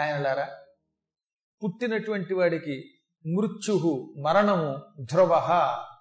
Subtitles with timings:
[0.00, 0.48] నాయనలారా
[1.64, 2.94] పుట్టినటువంటి వాడికి
[3.36, 5.28] మృత్యు మరణము ధ్రువ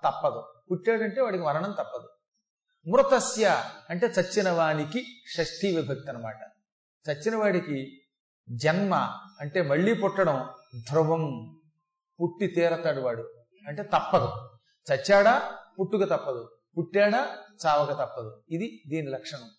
[0.07, 0.53] తప్పదు.
[0.71, 2.09] పుట్టాడంటే వాడికి మరణం తప్పదు.
[2.89, 5.05] మృతస్య అంటే చచ్చిన వానికి
[5.35, 6.35] షష్ఠీ విభక్తి అనమాట
[7.09, 8.01] చచ్చిన వాడికి
[8.49, 8.95] జన్మ
[9.39, 10.49] అంటే మళ్ళీ పుట్టడం
[10.89, 11.55] ధ్రువం
[12.21, 13.33] పుట్టి తీరతాడు వాడు.
[13.67, 14.49] అంటే తప్పదు.
[14.93, 15.57] చచ్చాడా?
[15.79, 16.57] పుట్టుక తప్పదు.
[16.77, 17.37] పుట్టాడా?
[17.65, 18.43] చావక తప్పదు.
[18.49, 19.49] ఇది దీని లక్షణం.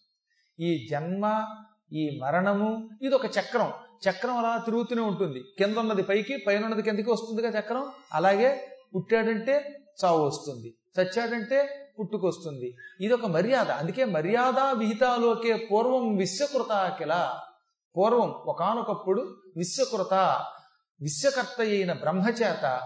[0.61, 1.47] ఈ జన్మ
[1.93, 3.73] ఈ మరణము ఇది ఒక చక్రం.
[4.09, 5.45] చక్రం అలా తిరుగుతూనే ఉంటుంది.
[5.59, 7.93] కింద ఉన్నది పైకి పైన ఉన్నది కిందకి వస్తుందిగా చక్రం.
[8.15, 10.75] అలాగే పుట్టాడంటే చావు వస్తుంది.
[11.01, 12.77] చచ్చాడంటే పుట్టుకొస్తుంది.
[13.01, 13.71] ఇది ఒక మర్యాద.
[13.71, 17.35] అందుకే మర్యాద విహితాలోకే పూర్వం విశ్వకృత కిల.
[17.97, 20.15] పూర్వం ఒకనొకప్పుడు విశ్వకృత
[21.01, 22.81] విశ్వకర్త అయిన బ్రహ్మచేత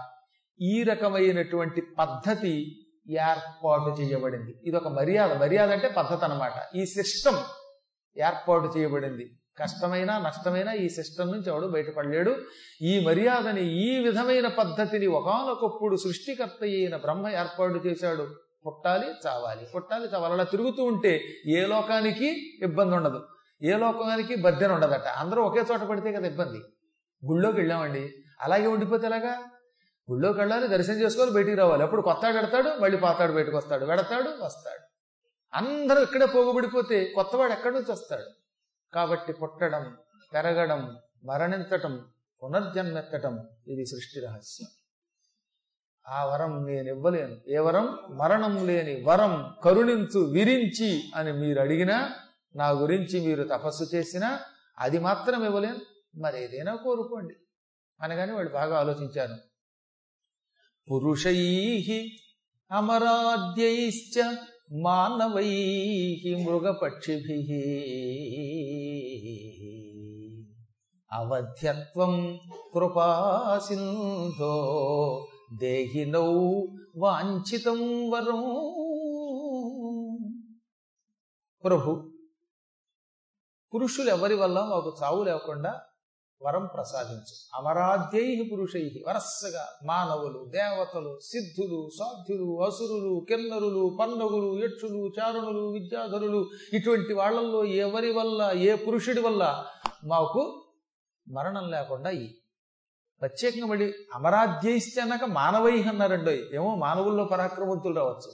[0.61, 4.53] ఈ రకమైనటువంటి పద్ధతి ఏర్పాటు చేయబడింది.
[4.65, 5.33] ఇది ఒక మర్యాద.
[5.37, 7.37] మర్యాద అంటే పద్ధతి అనమాట ఈ సిస్టమ్
[8.17, 9.39] ఏర్పాటు చేయబడింది.
[9.57, 12.35] కష్టమైన నష్టమైన ఈ సిస్టమ్ నుంచి ఎవడు బయటపడలేడు.
[12.81, 18.27] ఈ మర్యాదని ఈ విధమైన పద్ధతిని ఒకనొకప్పుడు సృష్టికర్త అయిన బ్రహ్మ ఏర్పాటు చేశాడు.
[18.65, 19.67] పుట్టాలి చావాలి.
[19.75, 20.33] పుట్టాలి చావాలి.
[20.33, 23.27] అలా తిరుగుతూ ఉంటే ఏ లోకానికి ఇబ్బంది ఉండదు.
[23.63, 25.07] ఏ లోకానికి బద్దెన ఉండదట.
[25.07, 26.57] అందరూ ఒకే చోట పడితే కదా ఇబ్బంది.
[27.25, 28.13] గుళ్ళోకి వెళ్ళామండి.
[28.41, 29.43] అలాగే ఉండిపోతే ఎలాగా?
[30.11, 31.83] గుళ్ళోకి వెళ్ళాలి దర్శనం చేసుకోవాలి బయటికి రావాలి.
[31.83, 33.85] అప్పుడు కొత్తాడు ఎడతాడు మళ్ళీ పాతాడు బయటకు వస్తాడు.
[33.85, 34.85] వెడతాడు వస్తాడు.
[35.53, 38.44] అందరూ ఇక్కడే పోగుబడిపోతే కొత్తవాడు ఎక్కడి నుంచి వస్తాడు?
[38.95, 39.97] కాబట్టి పుట్టడం
[40.33, 42.05] పెరగడం మరణించటం
[42.43, 44.67] పునర్జన్మెత్తటం ఇది సృష్టి రహస్యం.
[46.07, 47.41] ఆ వరం నేను ఇవ్వలేను.
[47.47, 47.97] ఏ వరం?
[48.09, 52.15] మరణం లేని వరం కరుణించు విరించి అని మీరు అడిగినా
[52.55, 54.39] నా గురించి మీరు తపస్సు చేసినా
[54.79, 55.79] అది మాత్రం ఇవ్వలేను.
[56.15, 57.33] మరి ఏదైనా కోరుకోండి.
[58.01, 59.35] అనగానే వాళ్ళు బాగా ఆలోచించారు.
[60.91, 62.11] పురుషై
[62.71, 64.35] అమరాద్యైశ్చ
[64.71, 65.49] మానవై
[66.45, 67.37] మృగపక్షిభి
[71.11, 72.39] అవధ్యత్వం
[72.73, 74.55] కృపాసింధో
[75.59, 76.61] దేహినౌ
[76.97, 78.41] వాంఛితం వరం.
[81.63, 82.11] ప్రభు
[83.73, 85.81] పురుషులు ఎవరి వల్ల మాకు చావు లేకుండా
[86.41, 87.33] వరం ప్రసాదించు.
[87.55, 89.03] అమరాధ్యై పురుషై.
[89.07, 98.51] వరస్సగా మానవులు దేవతలు సిద్ధులు సాధ్యులు అసురులు కిన్నరులు పన్నగులు యక్షులు చారుణులు విద్యాధరులు ఇటువంటి వాళ్ళల్లో ఎవరి వల్ల
[98.55, 99.65] ఏ పురుషుడి వల్ల
[100.05, 100.65] మాకు
[101.31, 102.27] మరణం లేకుండా ఈ
[103.21, 106.55] ప్రత్యేకంగా మళ్ళీ అమరాధ్యయిస్తే అన్నాక మానవై అన్నారండి.
[106.55, 108.31] ఏమో మానవుల్లో పరాక్రమవంతులు రావచ్చు.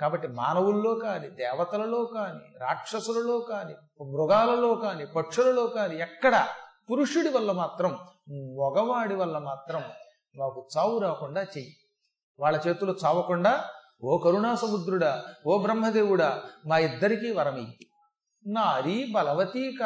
[0.00, 6.46] కాబట్టి మానవుల్లో కానీ దేవతలలో కానీ రాక్షసులలో కానీ మృగాలలో కానీ పక్షులలో కానీ ఎక్కడ
[6.90, 7.98] పురుషుడి వల్ల మాత్రం
[8.60, 9.82] మగవాడి వల్ల మాత్రం
[10.38, 11.72] మాకు చావు రాకుండా చెయ్యి.
[12.40, 13.64] వాళ్ళ చేతులు చావకుండా
[14.04, 17.66] ఓ కరుణా సముద్రుడా ఓ బ్రహ్మదేవుడా మా ఇద్దరికీ వరమి.
[18.46, 19.78] నారీ బలవతి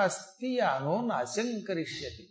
[0.60, 2.24] అనో నాశంకరిష్యతి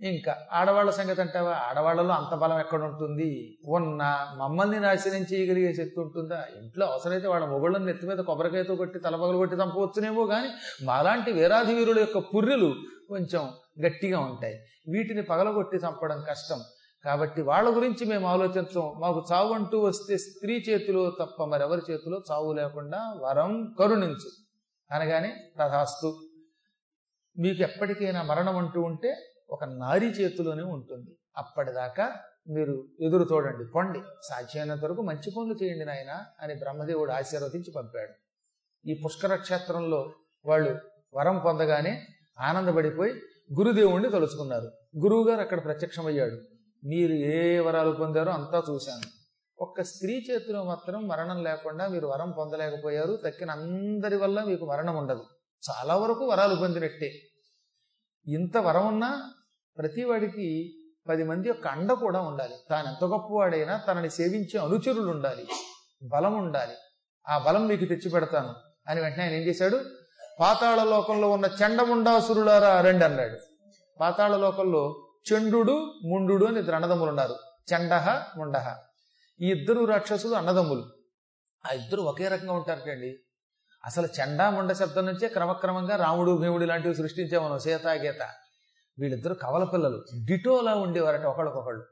[0.00, 1.52] ఇంకా ఆడవాళ్ళ సంగతి అంటావా?
[1.52, 3.58] ఆడవాళ్ళలో అంత బలం ఎక్కడ ఉంటుంది?
[3.68, 4.02] ఉన్న
[4.36, 6.44] మమ్మల్ని నాశనం చేయగలిగే శక్తి ఉంటుందా?
[6.60, 10.48] ఇంట్లో అవసరమైతే వాళ్ళ మొగుళ్ళని నెత్తి మీద కొబ్బరికాయతో కొట్టి తలపగలు కొట్టి చంపవచ్చునేమో కానీ
[10.84, 12.74] మాలాంటి వీరాధి వీరుల యొక్క పుర్రెలు
[13.10, 13.50] కొంచెం
[13.86, 14.54] గట్టిగా ఉంటాయి.
[14.90, 16.60] వీటిని పగలగొట్టి చంపడం కష్టం.
[17.04, 19.00] కాబట్టి వాళ్ళ గురించి మేము ఆలోచించం.
[19.00, 24.30] మాకు చావు అంటూ వస్తే స్త్రీ చేతిలో తప్ప మరెవరి చేతిలో చావు లేకుండా వరం కరుణించు.
[24.92, 26.28] అనగానే తథాస్తు.
[27.38, 29.16] మీకు ఎప్పటికైనా మరణం అంటూ ఉంటే
[29.50, 31.16] ఒక నారి చేతిలోనే ఉంటుంది.
[31.36, 32.16] అప్పటిదాకా
[32.48, 33.64] మీరు ఎదురు చూడండి.
[33.64, 34.00] పొండి.
[34.28, 38.12] సాధ్యమైనంత వరకు మంచి పనులు చేయండి నాయన అని బ్రహ్మదేవుడు ఆశీర్వదించి పంపాడు.
[38.88, 40.12] ఈ పుష్కర క్షేత్రంలో
[40.46, 40.78] వాళ్ళు
[41.14, 42.06] వరం పొందగానే
[42.38, 43.12] ఆనందపడిపోయి
[43.58, 44.72] గురుదేవుణ్ణి తలుచుకున్నారు.
[44.98, 46.38] గురువు గారు అక్కడ ప్రత్యక్షమయ్యాడు.
[46.86, 49.20] మీరు ఏ వరాలు పొందారో అంతా చూశాను.
[49.58, 53.16] ఒక్క స్త్రీ చేతిలో మాత్రం మరణం లేకుండా మీరు వరం పొందలేకపోయారు.
[53.16, 55.24] తక్కిన అందరి వల్ల మీకు మరణం ఉండదు.
[55.70, 57.12] చాలా వరకు వరాలు పొందినట్టే.
[58.26, 59.32] ఇంత వరం ఉన్నా
[59.78, 60.76] ప్రతి వాడికి
[61.08, 62.54] పది మంది యొక్క అండ కూడా ఉండాలి.
[62.70, 65.46] తాను ఎంత గొప్పవాడైనా తనని సేవించే అనుచరులు ఉండాలి.
[66.02, 66.74] బలం ఉండాలి.
[67.28, 68.54] ఆ బలం మీకు తెచ్చి పెడతాను
[68.88, 69.80] అని వెంటనే ఆయన ఏం చేశాడు?
[70.40, 73.38] పాతాళ లోకంలో ఉన్న చండముండాసురులారా రండి అన్నాడు.
[74.00, 77.34] పాతాళ లోకంలో చండు ముండు అని ఇద్దరు అన్నదమ్ములు ఉన్నారు.
[77.74, 78.76] చండహ ముండహ.
[79.40, 80.84] ఈ ఇద్దరు రాక్షసులు అన్నదమ్ములు.
[81.70, 83.18] ఆ ఇద్దరు ఒకే రకంగా ఉంటారటండి
[83.84, 88.22] అసలు చండా ముండ శబ్దం నుంచే క్రమక్రమంగా రాముడు భీముడు లాంటివి సృష్టించే మనం సీత గీత.
[88.98, 90.04] వీళ్ళిద్దరు కవల పిల్లలు.
[90.26, 91.84] డిటోలా ఉండేవారట ఒకళ్ళకొకళ్ళు.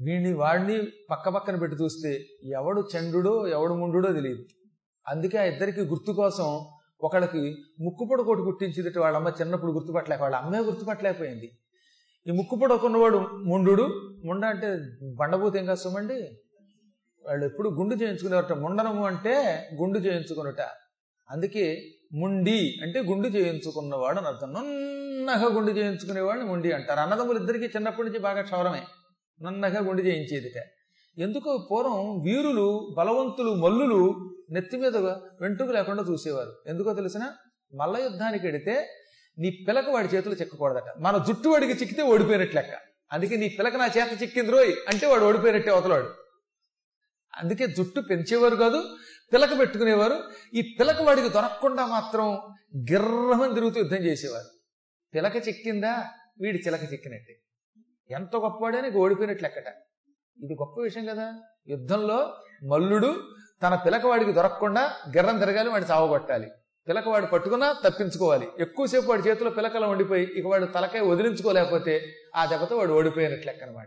[0.00, 4.44] వీడిని వాడిని పక్క పక్కన పెట్టి చూస్తే ఎవడు చండుడో ఎవడు ముండుడో తెలియదు.
[5.08, 11.50] అందుకే ఆ ఇద్దరికి గుర్తు కోసం ఒకళ్ళకి ముక్కుపొడ కొట్టు కుట్టించింది వాళ్ళమ్మ చిన్నప్పుడు గుర్తుపట్టలేక వాళ్ళ అమ్మే గుర్తుపట్టలేకపోయింది.
[12.26, 13.88] ఈ ముక్కుపొడ కొన్నవాడు ముండు
[14.24, 14.78] ముండ అంటే
[15.16, 16.14] బండబూత ఏం కష్టమండి
[17.26, 18.52] వాళ్ళు ఎప్పుడు గుండు చేయించుకునేవారట.
[18.52, 20.60] ముండనము అంటే గుండు చేయించుకునుట.
[21.30, 21.82] అందుకే
[22.12, 24.52] ముండి అంటే గుండు చేయించుకున్నవాడు అని అర్థం.
[24.52, 27.00] నన్నగా గుండు చేయించుకునేవాడిని ముండి అంటారు.
[27.00, 28.82] అన్నదమ్ములు ఇద్దరికి చిన్నప్పటి నుంచి బాగా క్షవరమే
[29.42, 30.62] నన్నగా గుండు చేయించేదిట.
[31.18, 36.56] ఎందుకు పూర్వం వీరులు బలవంతులు మల్లులు నెత్తి మీద వెంట్రుక లేకుండా చూసేవారు.
[36.66, 37.32] ఎందుకో తెలిసిన
[37.74, 38.88] మల్ల యుద్ధానికి వెడితే
[39.38, 40.98] నీ పిలక వాడి చేతులు చిక్కకూడదట.
[40.98, 42.70] మన జుట్టు వాడికి చిక్కితే ఓడిపోయినట్లు లెక్క.
[43.12, 46.10] అందుకే నీ పిలక నా చేత చిక్కింది రోయ్ అంటే వాడు ఓడిపోయినట్టే అవతలాడు.
[47.36, 48.84] అందుకే జుట్టు పెంచేవారు కాదు
[49.32, 50.22] పిలక పెట్టుకునేవారు.
[50.54, 52.34] ఈ పిలక వాడికి దొరకకుండా మాత్రం
[52.76, 54.48] గిర్రమని తిరుగుతూ యుద్ధం చేసేవారు.
[55.14, 56.04] పిలక చిక్కిందా?
[56.40, 57.40] వీడి చిలక చిక్కినట్టే.
[58.10, 59.66] ఎంత గొప్పవాడని ఓడిపోయినట్లు లెక్కట.
[60.44, 61.40] ఇది గొప్ప విషయం కదా.
[61.68, 62.36] యుద్ధంలో
[62.70, 66.50] మల్లుడు తన పిలకవాడికి దొరకకుండా గిర్రం తిరగాలి వాడిని చావగొట్టాలి.
[66.88, 68.48] పిలకవాడు పట్టుకున్నా తప్పించుకోవాలి.
[68.58, 73.84] ఎక్కువసేపు వాడి చేతిలో పిలకలు ఉండిపోయి ఇక వాడు తలకాయ వదిలించుకోలేకపోతే ఆ దెబ్బతో వాడు ఓడిపోయినట్లు లెక్క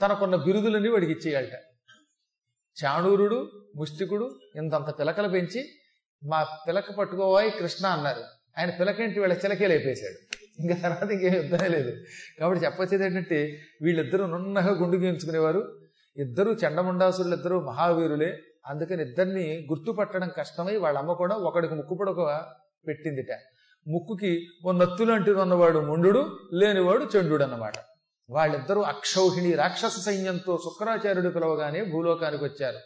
[0.00, 1.52] తనకున్న బిరుదులన్నీ వాడికి ఇచ్చేయాలట.
[2.84, 5.68] చాణూరుడు ముష్టికుడు ఇంతంత పిలకలు పెంచి
[6.24, 8.24] మా పిలక పట్టుకోవాయి కృష్ణ అన్నారు.
[8.58, 9.20] ఆయన పిలకేంటి?
[9.20, 10.36] వీళ్ళ చిలకేలు లేపేశాడు.
[10.60, 12.04] ఇంకా తర్వాత ఇంకేం యుద్ధమే లేదు.
[12.40, 15.81] కాబట్టి చెప్పొచ్చేది ఏంటంటే వీళ్ళిద్దరూ నున్నగా గుండు గీయించుకునేవారు.
[16.16, 18.38] ఇద్దరు చండముండాసురులు ఇద్దరు మహావీరులే.
[18.66, 22.42] అందుకని ఇద్దరిని గుర్తుపట్టడం కష్టమై వాళ్ళ అమ్మ కూడా ఒకడికి ముక్కు పొడక
[22.88, 23.38] పెట్టిందిట.
[23.88, 27.72] ముక్కుకి ఓ నత్తు ఉన్నవాడు ముండు లేనివాడు చండు అన్నమాట.
[28.30, 32.78] వాళ్ళిద్దరూ అక్షౌహిణి రాక్షస సైన్యంతో శుక్రాచార్యుడు పిలవగానే భూలోకానికి వచ్చారు.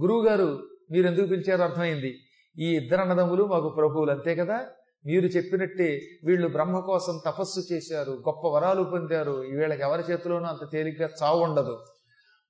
[0.00, 2.18] గురువుగారు మీరు ఎందుకు పిలిచారో అర్థమైంది.
[2.58, 4.60] ఈ ఇద్దరు అన్నదమ్ములు మాకు ప్రభువులు అంతే కదా?
[5.06, 9.32] మీరు చెప్పినట్టే వీళ్ళు బ్రహ్మ కోసం తపస్సు చేశారు గొప్ప వరాలు పొందారు.
[9.32, 11.78] వీళ్ళకి ఎవరి చేతిలోనూ అంత తేలిగ్గా చావు ఉండదు.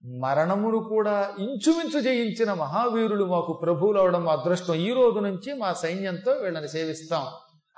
[0.05, 4.75] మరణమును కూడా ఇంచుమించు జయించిన మహావీరులు మాకు ప్రభువులు అవడం మా అదృష్టం.
[4.75, 7.27] ఈ రోజు నుంచి మా సైన్యంతో వీళ్ళని సేవిస్తాం.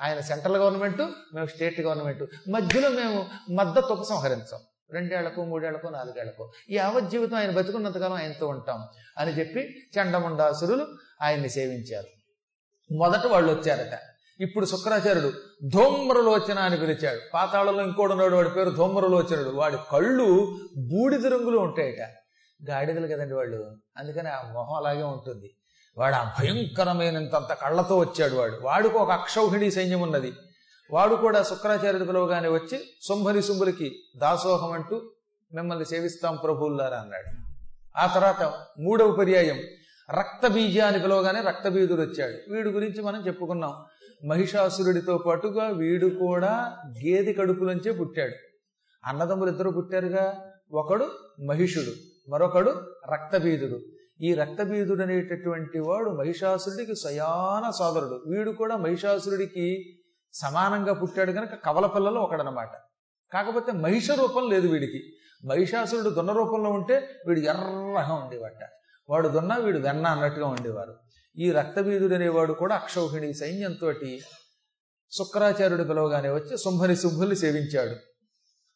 [0.01, 1.01] ఆయన సెంట్రల్ గవర్నమెంట్
[1.35, 2.25] మేము స్టేట్ గవర్నమెంట్.
[2.51, 4.61] మధ్యలో మేము మద్దతు ఉపసంహరించాం.
[4.91, 6.53] రెండేళ్ళకు మూడేళ్ళకు నాలుగేళ్ళకు.
[6.71, 8.85] యావత్ జీవితం ఆయన బతుకున్నంతకాలం ఆయనతో ఉంటాం
[9.19, 10.87] అని చెప్పి చండముండాసురులు
[11.23, 12.07] ఆయన్ని సేవించారు.
[12.95, 13.99] మొదట వాళ్ళు వచ్చారట
[14.41, 15.33] ఇప్పుడు శుక్రాచార్యుడు
[15.69, 17.21] ధోమ్రలోచన అని పిలిచాడు.
[17.35, 22.15] పాతాళంలో ఇంకోడున్నాడు వాడి పేరు ధోమ్రలోచనుడు వాడి కళ్ళు బూడిద రంగులో ఉంటాయట.
[22.71, 23.77] గాడిదలు కదండి వాళ్ళు.
[23.97, 25.57] అందుకని ఆ మొహం అలాగే ఉంటుంది.
[25.99, 28.59] వాడు ఆ భయంకరమైనంత కళ్ళతో వచ్చాడు వాడు.
[28.63, 30.33] వాడికి ఒక అక్షౌహిణి సైన్యం ఉన్నది.
[30.91, 32.79] వాడు కూడా శుక్రాచార్యుడు పిలువగానే వచ్చి
[33.09, 35.11] శుంభరి శుంభులకి దాసోహం అంటూ
[35.55, 37.47] మిమ్మల్ని సేవిస్తాం ప్రభువులారా అన్నాడు.
[37.99, 39.61] ఆ తర్వాత మూడవ పర్యాయం
[40.11, 42.53] రక్త బీజ అని పిలవగానే రక్తబీజుడు వచ్చాడు.
[42.53, 43.85] వీడి గురించి మనం చెప్పుకున్నాం.
[44.25, 48.35] మహిషాసురుడితో పాటుగా వీడు కూడా గేది కడుపులోంచే పుట్టాడు.
[49.05, 50.53] అన్నదమ్ములు ఇద్దరు పుట్టారుగా.
[50.73, 51.07] ఒకడు
[51.47, 51.93] మహిషుడు
[52.31, 52.71] మరొకడు
[53.13, 53.81] రక్తబీధుడు.
[54.21, 58.23] ఈ రక్తబీధుడు అనేటటువంటి వాడు మహిషాసురుడికి సయాన సోదరుడు.
[58.27, 59.85] వీడు కూడా మహిషాసురుడికి
[60.33, 62.71] సమానంగా పుట్టాడు కనుక కవల పిల్లలో ఒకడనమాట.
[63.33, 65.03] కాకపోతే మహిష రూపం లేదు వీడికి.
[65.47, 68.69] మహిషాసురుడు దున్న రూపంలో ఉంటే వీడు ఎర్రగా ఉండేవాట.
[69.09, 70.97] వాడు దున్న వీడు వెన్న అన్నట్టుగా ఉండేవారు.
[71.39, 73.93] ఈ రక్తబీజుడు అనేవాడు కూడా అక్షౌహిణి సైన్యంతో
[75.13, 77.97] శుక్రాచార్యుడు పిలవగానే వచ్చి శుంభని శుంభుల్ని సేవించాడు.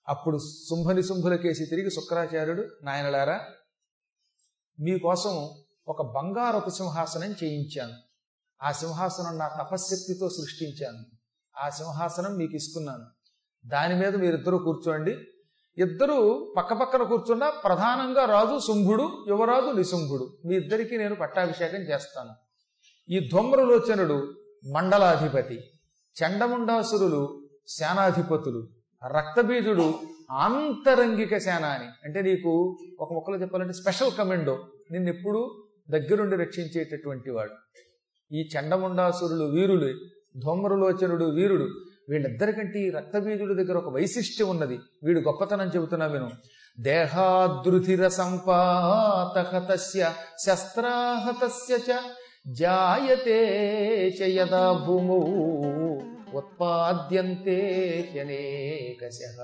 [0.08, 3.40] అప్పుడు శుంభని శుంభులకేసి తిరిగి శుక్రాచార్యుడు నాయనలారా
[4.80, 5.50] మీకోసం
[5.88, 7.92] ఒక బంగారపు సింహాసనం చేయించాను.
[8.62, 11.04] ఆ సింహాసనం నా తపశ్శక్తితో సృష్టించాను.
[11.58, 13.06] ఆ సింహాసనం మీకు ఇస్తున్నాను
[13.66, 15.16] దాని మీద మీరిద్దరూ కూర్చోండి.
[15.80, 17.02] ఇద్దరు పక్క పక్కన
[17.64, 20.36] ప్రధానంగా రాజు శుంభుడు యువరాజు నిశుంభుడు.
[20.46, 22.30] మీ ఇద్దరికి నేను పట్టాభిషేకం చేస్తాను.
[23.10, 24.34] ఈ ధ్వమ్రలోచనుడు
[24.72, 25.60] మండలాధిపతి
[26.22, 28.68] చండముండాసురులు సేనాధిపతులు
[29.06, 29.94] రక్తబీజుడు
[30.30, 31.88] ఆంతరంగిక సేనాని.
[32.04, 34.58] అంటే నీకు ఒక మొక్కలో చెప్పాలంటే స్పెషల్ కమెండో.
[34.90, 37.54] నిన్నెప్పుడు దగ్గరుండి రక్షించేటటువంటి వాడు.
[38.34, 39.94] ఈ చండముండాసురులు వీరులు
[40.38, 41.68] ధ్వమ్రలోచనుడు వీరుడు.
[42.10, 44.78] వీళ్ళిద్దరికంటే ఈ రక్తబీజుడి దగ్గర ఒక వైశిష్ట్యం ఉన్నది.
[45.04, 46.30] వీడు గొప్పతనం చెబుతున్నా విను.
[46.78, 50.02] దేహాదృధిర సంపాతహతస్య
[50.38, 51.98] శస్త్రాహతస్య చ
[52.52, 53.40] జాయతే
[54.18, 55.20] చయదా యదా భూమౌ
[56.38, 57.58] ఉత్పాద్యంతే
[58.12, 59.38] హ్యనేకశః